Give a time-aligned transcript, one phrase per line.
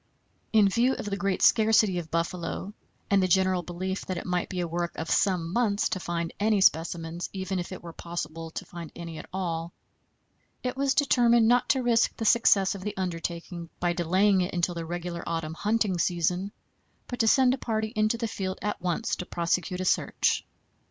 [0.51, 2.73] In view of the great scarcity of buffalo
[3.11, 6.33] and the general belief that it might be a work of some months to find
[6.39, 9.73] any specimens, even if it were possible to find any at all,
[10.63, 14.73] it was determined not to risk the success of the undertaking by delaying it until
[14.73, 16.51] the regular autumn hunting season,
[17.05, 20.43] but to send a party into the field at once to prosecute a search.